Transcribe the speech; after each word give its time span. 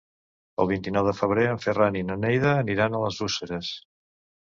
El 0.63 0.69
vint-i-nou 0.71 1.09
de 1.09 1.13
febrer 1.19 1.45
en 1.51 1.63
Ferran 1.67 2.01
i 2.01 2.03
na 2.09 2.19
Neida 2.25 2.57
aniran 2.65 2.99
a 3.03 3.07
les 3.07 3.25
Useres. 3.31 3.75